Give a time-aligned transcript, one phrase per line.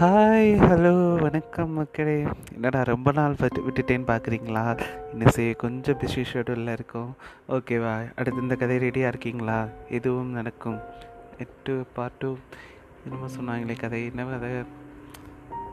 [0.00, 2.14] Hi hello வணக்கம் மக்களே.
[2.54, 4.62] என்னடா ரொம்ப நாள் விட்டு விட்டுட்டேன்னு பார்க்குறீங்களா
[5.12, 7.10] இன்னும் செய்ய கொஞ்சம் பிஸி ஷெடியூலில் இருக்கும்.
[7.48, 9.58] ஓகேவா அடுத்து இந்த கதை ரெடியாக இருக்கீங்களா?
[9.88, 10.78] எதுவும் நடக்கும்.
[11.38, 12.30] எட்டு பார்ட் டூ
[13.04, 14.52] என்னமோ சொன்னாங்களே கதை என்ன கதை?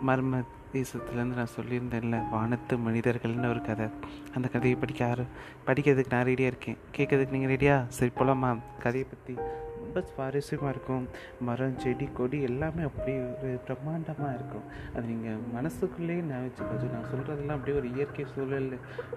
[0.09, 3.87] மர்ம தேசத்துலேருந்து நான் சொல்லியிருந்தேன்ல வானத்து மனிதர்கள்னு ஒரு கதை.
[4.35, 5.25] அந்த கதையை படிக்க ஆர
[5.69, 6.79] படிக்கிறதுக்கு நான் ரெடியாக இருக்கேன்.
[6.97, 8.51] கேட்கறதுக்கு நீங்கள் ரெடியா சரி போகலாமா
[8.85, 9.35] கதையை பற்றி
[9.89, 11.05] ரொம்ப சுவாரஸ்யமாக இருக்கும்.
[11.47, 14.65] மரம் செடி கொடி எல்லாமே அப்படி ஒரு பிரம்மாண்டமாக இருக்கும்.
[14.95, 18.67] அது நீங்கள் மனசுக்குள்ளேயே நினச்சி கொஞ்சம் நான் சொல்கிறதெல்லாம் அப்படியே ஒரு இயற்கை சூழல்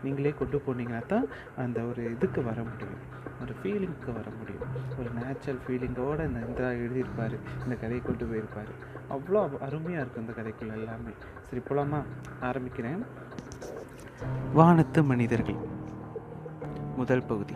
[0.04, 3.02] நீங்களே கொண்டு போனீங்கன்னா தான் அந்த ஒரு இதுக்கு வர முடியும்.
[3.42, 4.64] ஒரு ஃபீலிங்க்கு வர முடியும்.
[4.98, 8.72] ஒரு நேச்சுரல் ஃபீலிங்கோடு இந்த இந்திரா எழுதியிருப்பார் இந்த கதையை கொண்டு போயிருப்பார்.
[9.16, 11.14] அவ்வளோ அருமையாக இருக்கும் இந்த கதைக்குள்ள எல்லாமே.
[11.50, 12.02] சரி போலாமா?
[12.50, 13.02] ஆரம்பிக்கிறேன்.
[14.54, 15.60] வானத்து மனிதர்கள்.
[16.96, 17.54] முதல் பகுதி.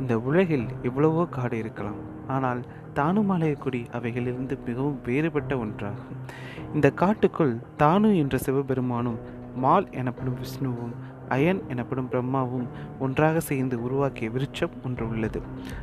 [0.00, 1.98] இந்த உலகில் எவ்வளவோ காடு இருக்கலாம்.
[2.28, 2.60] ஆனால்
[2.94, 6.16] தானுமாலயக்குடி அவைகளிலிருந்து மிகவும் வேறுபட்ட ஒன்றாகும்.
[6.74, 9.20] இந்த காட்டுக்குள் தானு என்ற சிவபெருமானும்
[9.56, 10.94] மால் எனப்படும் விஷ்ணுவும்
[11.28, 12.66] அயன் எனப்படும் பிரம்மாவும்
[12.98, 15.40] ஒன்றாக சேர்ந்து உருவாக்கிய விருட்சம் ஒன்று உள்ளது.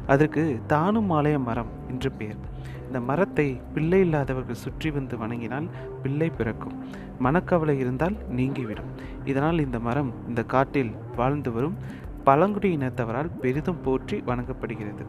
[0.08, 2.40] அதற்கு தானுமாலய மரம் என்று பெயர்.
[2.86, 5.68] இந்த மரத்தை பிள்ளை இல்லாதவர்கள் சுற்றி வந்து வணங்கினால்
[6.04, 6.76] பிள்ளை பிறக்கும்.
[7.20, 8.90] மனக்கவலை இருந்தால் நீங்கிவிடும்.
[9.26, 11.78] இதனால் இந்த மரம் இந்த காட்டில் வாழ்ந்து வரும்.
[12.24, 15.06] பழங்குடி இனத்தவரால் பெரிதும் போற்றி வணங்கப்படுகிறது.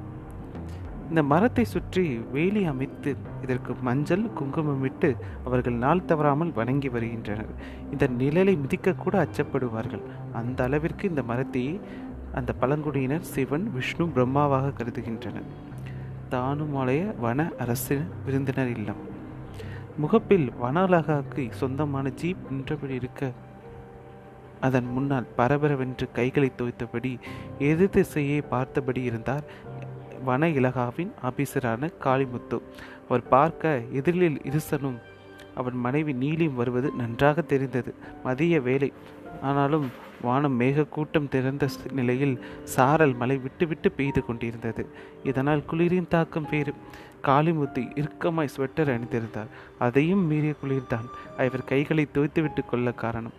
[1.08, 3.10] இந்த மரத்தை சுற்றி வேலி அமைத்து
[3.42, 5.10] இதற்கு மஞ்சள் குங்குமமிட்டு
[5.44, 7.52] அவர்கள் நாள் தவறாமல் வணங்கி வருகின்றனர்.
[7.92, 10.04] இந்த நிழலை மிதிக்கக்கூட அச்சப்படுவார்கள்.
[10.32, 11.80] அந்த அளவிற்கு இந்த மரத்தை
[12.34, 15.48] அந்த பழங்குடியினர் சிவன் விஷ்ணு பிரம்மாவாக கருதுகின்றனர்.
[16.30, 19.02] தானுமாலய வன அரசு விருந்தினர் இல்லம்.
[19.96, 23.30] முகப்பில் வன அழகாக்கு சொந்தமான ஜீப் நின்றபடி இருக்க
[24.66, 27.12] அதன் முன்னால் பரபரவென்று கைகளை துவைத்தபடி
[27.58, 29.44] எதிர் திசையை பார்த்தபடி இருந்தார்.
[30.24, 32.60] வன இலகாவின் ஆபீசரான காளிமுத்து.
[33.08, 34.98] அவர் பார்க்க எதிரில் இருசனும்
[35.56, 37.92] அவன் மனைவி நீலியும் வருவது நன்றாக தெரிந்தது.
[38.24, 38.90] மதிய வேலை.
[39.42, 39.86] ஆனாலும்
[40.22, 42.36] வானம் மேகக்கூட்டம் திறந்த நிலையில்
[42.76, 44.84] சாரல் மழை விட்டுவிட்டு பெய்து கொண்டிருந்தது.
[45.24, 46.72] இதனால் குளிரின் தாக்கம் வேறு.
[47.24, 51.08] காளிமுத்து இறுக்கமாய் ஸ்வெட்டர் அணிந்திருந்தார் அதையும் மீறிய குளிர்தான்.
[51.36, 53.36] அவர் கைகளை துவைத்துவிட்டு கொள்ள காரணம்.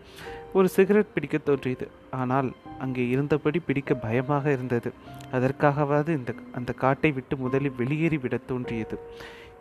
[0.54, 1.88] ஒரு சிகரெட் பிடிக்க தோன்றியது.
[2.22, 2.50] ஆனால்
[2.80, 4.92] அங்கே இருந்தபடி பிடிக்க பயமாக இருந்தது.
[5.34, 8.98] அதற்காகவாவது இந்த அந்த காட்டை விட்டு முதலில் வெளியேறி விட தோன்றியது.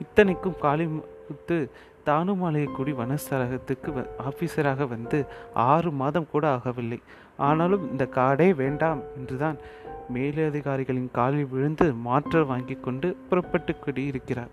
[0.01, 1.59] இத்தனைக்கும் காளிமுத்து
[2.09, 5.19] தானுமாலையக்குடி வனசரகத்துக்கு ஆபீசராக வந்து
[5.55, 7.01] ஆறு மாதம் கூட ஆகவில்லை.
[7.37, 9.59] ஆனாலும் இந்த காடே வேண்டாம் என்றுதான்
[10.15, 14.53] மேலதிகாரிகளின் காலில் விழுந்து மாற்றல் வாங்கி கொண்டு புறப்பட்டு குடியிருக்கிறார்.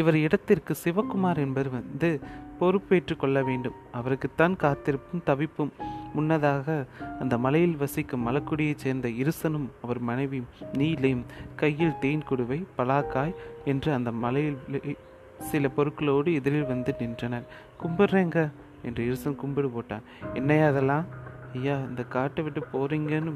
[0.00, 2.20] இவர் இடத்திற்கு சிவகுமார் என்பவர் வந்து
[2.58, 3.78] பொறுப்பேற்று கொள்ள வேண்டும்.
[3.92, 5.72] அவருக்குத்தான் காத்திருப்பும் தவிப்பும்
[6.14, 6.66] முன்னதாக
[7.20, 11.24] அந்த மலையில் வசிக்கும் மலக்குடியைச் சேர்ந்த இருசனும் அவர் மனைவியும் நீலையும்
[11.56, 13.34] கையில் தேன் குடுவை பலாக்காய்
[13.64, 14.58] என்று அந்த மலையில்
[15.50, 17.46] சில பொருட்களோடு எதிரில் வந்து நின்றனர்.
[17.82, 18.50] கும்பிட்றேங்க
[18.82, 20.02] என்று இருசன் கும்பிடு போட்டான்.
[20.34, 21.04] என்னையா அதெல்லாம்
[21.54, 23.32] ஐயா இந்த காட்டை விட்டு போறீங்கன்னு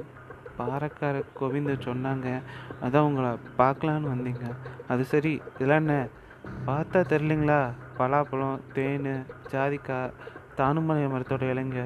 [0.59, 2.43] பாறைக்கார கோவிந்தர் சொன்னாங்க.
[2.83, 4.45] அதான் உங்களை பார்க்கலான்னு வந்தீங்க.
[4.89, 5.41] அது சரி.
[5.55, 6.07] இதெல்லாம் என்ன?
[6.67, 7.61] பார்த்தா தெரிலிங்களா
[7.99, 10.13] பலாப்பழம் தேன் ஜாதிக்காய்
[10.57, 11.83] தானுமலை மரத்தோட இலைங்க.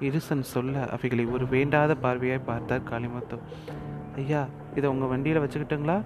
[0.00, 3.38] இருசன் சொல்ல அவைகளை ஒரு வேண்டாத பார்வையாய் பார்த்தார் காளிமுத்து.
[4.16, 6.02] ஐயா இதை உங்கள் வண்டியில் வச்சுக்கிட்டுங்களா?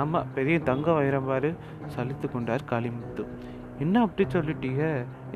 [0.00, 1.50] ஆமாம் பெரிய தங்க வைரம் பாரு
[1.94, 3.24] சலித்து கொண்டார் காளிமுத்து.
[3.82, 4.84] என்ன அப்படி சொல்லிட்டீங்க?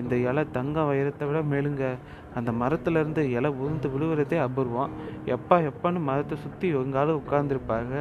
[0.00, 1.84] இந்த இலை தங்க வைரத்தை விட மேலுங்க.
[2.38, 4.94] அந்த மரத்துலேருந்து இலை உழுந்து விழுவுறதே அபூர்வம்.
[5.34, 7.94] எப்பா எப்பான்னு மரத்தை சுற்றி எங்காலும் உட்காந்துருப்பாங்க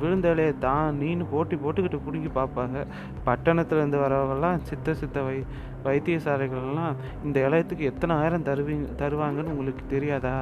[0.00, 2.78] விழுந்த தான் நீனு போட்டி போட்டுக்கிட்டு பிடிங்கி பார்ப்பாங்க.
[3.28, 5.38] பட்டணத்துலேருந்து வரவங்கெல்லாம் சித்த சித்த வை
[5.86, 6.94] வைத்தியசாலைகள்லாம்
[7.24, 10.36] இந்த இலையத்துக்கு எத்தனை ஆயிரம் தருவீங்க தருவாங்கன்னு உங்களுக்கு தெரியாதா?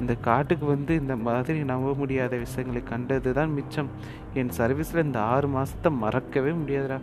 [0.00, 3.90] இந்த காட்டுக்கு வந்து இந்த மாதிரி நம்ப முடியாத விஷயங்களை கண்டது தான் மிச்சம்.
[4.34, 6.98] என் சர்வீஸில் இந்த ஆறு மாதத்தை மறக்கவே முடியாதுடா.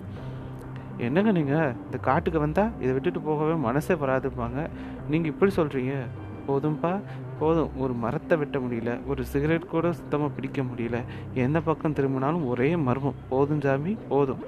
[0.97, 4.67] என்னங்க நீங்கள் இந்த காட்டுக்கு வந்தால் இதை விட்டுட்டு போகவே மனசே வராதுப்பாங்க
[5.09, 5.95] நீங்கள் இப்படி சொல்கிறீங்க
[6.47, 6.99] போதும்பா.
[7.39, 7.71] போதும்.
[7.77, 8.91] ஒரு மரத்தை வெட்ட முடியல.
[9.07, 10.99] ஒரு சிகரெட் கூட சுத்தமாக பிடிக்க முடியல.
[11.33, 13.19] எந்த பக்கம் திரும்பினாலும் ஒரே மர்மம்.
[13.29, 13.97] போதும் சாமி.
[14.09, 14.41] போதும்.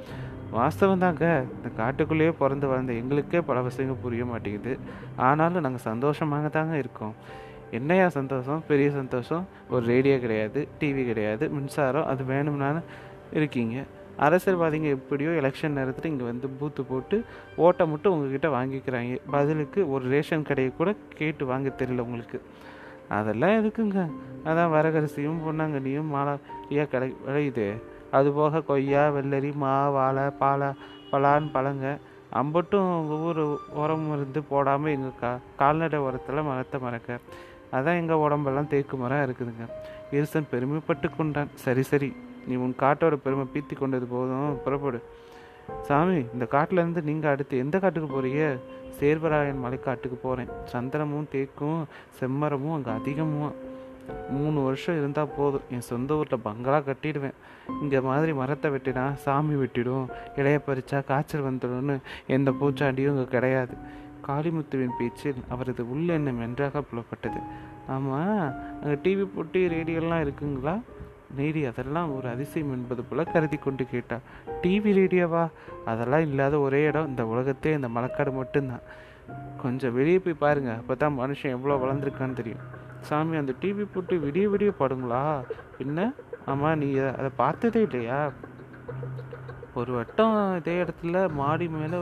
[0.52, 1.46] வாஸ்தவம் தாங்க.
[1.56, 4.80] இந்த காட்டுக்குள்ளேயே பிறந்து வளர்ந்த எங்களுக்கே பல விஷயங்கள் புரிய மாட்டேங்குது.
[5.16, 7.14] ஆனாலும் நாங்கள் சந்தோஷமாக தாங்க இருக்கோம்.
[7.78, 8.62] என்னையா சந்தோஷம்?
[8.68, 9.44] பெரிய சந்தோஷம்.
[9.70, 12.88] ஒரு ரேடியோ கிடையாது டிவி கிடையாது மின்சாரம் அது வேணும்னாலும்
[13.32, 13.78] இருக்கீங்க.
[14.28, 17.18] அரசியல்வாதிங்க எப்படியோ எலெக்ஷன் நேரத்தில் இங்கே வந்து பூத்து போட்டு
[17.66, 19.20] ஓட்டை மட்டும் உங்ககிட்ட வாங்கிக்கிறாங்க.
[19.36, 22.40] பதிலுக்கு ஒரு ரேஷன் கடையை கூட கேட்டு வாங்க தெரியல உங்களுக்கு.
[23.18, 24.02] அதெல்லாம் எதுக்குங்க?
[24.50, 27.68] அதான் வரகரிசியும் பொன்னாங்கண்ணியும் மாலையா கிடை விளையுது
[28.18, 30.70] அதுபோக கொய்யா வெள்ளரி மா வாழை பாலா
[31.12, 31.86] பலான் பழங்க.
[32.40, 33.42] அம்பட்டும் உங்கள் ஊர்
[33.82, 35.32] உரம் இருந்து போடாமல் எங்கள் கா
[35.62, 37.20] கால்நடை உரத்தில் மரத்தை மறக்க.
[37.78, 39.66] அதான் எங்கள் உடம்பெல்லாம் தேக்கு மரம் இருக்குதுங்க.
[40.18, 41.52] இருசன் பெருமைப்பட்டு கொண்டான்.
[41.66, 42.10] சரி சரி.
[42.48, 44.52] நீ உன் காட்டோட பெருமை பீத்தி கொண்டது போதும்.
[44.66, 45.00] புறப்படு.
[45.88, 48.46] சாமி இந்த காட்டிலேருந்து நீங்கள் அடுத்து எந்த காட்டுக்கு போகிறீங்க
[49.00, 51.82] சேர்வராயன் மலைக்காட்டுக்கு போகிறேன் சந்திரமும் தேக்கும்
[52.20, 53.54] செம்மரமும் அங்கே அதிகமும்
[54.36, 55.66] மூணு வருஷம் இருந்தால் போதும்.
[55.76, 57.36] என் சொந்த ஊரில் பங்களா கட்டிடுவேன்.
[57.82, 60.08] இங்கே மாதிரி மரத்தை வெட்டினா சாமி வெட்டிடும்.
[60.40, 61.96] இலைய பறிச்சா காய்ச்சல் வந்துடும்னு
[62.38, 63.76] எந்த பூச்சாண்டியும் இங்கே கிடையாது.
[64.28, 67.42] காளிமுத்துவின் பேச்சில் அவரது உள்ளெண்ணம் நன்றாக புலப்பட்டது.
[67.96, 68.44] ஆமாம்
[68.82, 70.76] அங்கே டிவி போட்டி ரேடியோலாம் இருக்குங்களா?
[71.38, 74.18] நேரி அதெல்லாம் ஒரு அதிசயம் என்பது போல கருதி கொண்டு கேட்டா
[74.62, 75.44] டிவி ரேடியோவா
[75.92, 77.08] அதெல்லாம் இல்லாத ஒரே இடம்.
[77.08, 78.86] இந்த உலகத்தே இந்த மலக்காடு மட்டும்தான்.
[79.64, 80.72] கொஞ்சம் வெளியே போய் பாருங்க.
[80.82, 82.64] அப்போ தான் மனுஷன் எவ்வளோ வளர்ந்துருக்கான்னு தெரியும்.
[83.10, 85.24] சாமி அந்த டிவி போட்டு விடிய விடிய பாடுங்களா?
[85.84, 86.00] என்ன?
[86.46, 88.20] ஆமாம் நீ அதை பார்த்ததே இல்லையா?
[89.80, 91.98] ஒரு வட்டம் இதே இடத்துல மாடி மேலே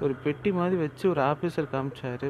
[0.00, 2.26] ஒரு பெட்டி மாதிரி வச்சு ஒரு ஆஃபீஸர் காமிச்சார்.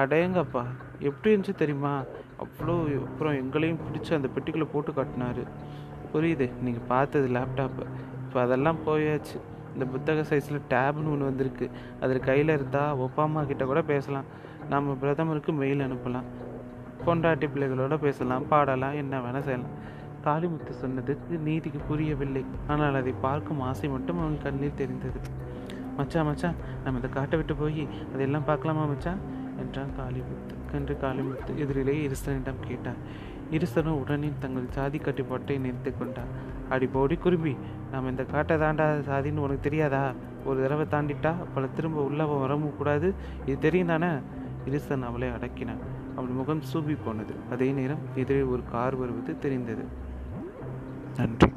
[0.00, 0.62] அடேங்கப்பா
[1.00, 1.94] எப்படி இருந்துச்சு தெரியுமா?
[2.42, 2.74] அவ்வளோ
[3.06, 5.42] அப்புறம் எங்களையும் பிடிச்சி அந்த பெட்டிக்குள்ளே போட்டு காட்டினாரு.
[6.12, 7.84] புரியுது நீங்கள் பார்த்தது லேப்டாப்பு
[8.24, 9.36] இப்போ அதெல்லாம் போயாச்சு.
[9.72, 11.66] இந்த புத்தக சைஸில் டேப்னு ஒன்று வந்திருக்கு.
[12.00, 14.28] அதில் கையில் இருந்தால் ஒப்பாமா கிட்ட கூட பேசலாம்.
[14.68, 16.28] நம்ம பிரதமருக்கு மெயில் அனுப்பலாம்.
[17.06, 18.48] பொண்டாட்டி பிள்ளைகளோட பேசலாம்.
[18.48, 18.96] பாடலாம்.
[19.02, 19.74] என்ன வேணால் செய்யலாம்.
[20.24, 22.44] காளிமுத்து சொன்னதுக்கு நீதிக்கு புரியவில்லை.
[22.66, 25.20] ஆனால் அதை பார்க்கும் ஆசை மட்டும் அவன் கண்ணில் தெரிந்தது.
[25.98, 26.50] மச்சா மச்சா
[26.84, 27.82] நம்ம இந்த காட்டை விட்டு போய்
[28.12, 29.12] அதையெல்லாம் பார்க்கலாமா மச்சா?
[29.58, 30.54] என்றான் காளிமுத்து.
[30.72, 33.00] என்று காளிமுத்து எதிரிலே இருசனிடம் கேட்டார்
[33.50, 36.28] இருசனும் உடனே தங்கள் சாதி கட்டுப்பாட்டை நிறுத்தி கொண்டார்
[36.68, 37.56] அடி போடி குருபி
[37.92, 40.12] நாம் இந்த காட்டை தாண்டாத சாதின்னு உனக்கு தெரியாதா?
[40.44, 43.14] ஒரு தடவை தாண்டிட்டா பல திரும்ப உள்ள வரவும் கூடாது?
[43.46, 44.10] இது தெரியும் தானே?
[44.66, 45.82] இருசன் அவளை அடக்கினான்.
[46.16, 47.34] அவள் முகம் சூப்பி போனது.
[47.50, 49.84] அதே நேரம் எதிரே ஒரு கார் வருவது தெரிந்தது.
[51.18, 51.49] and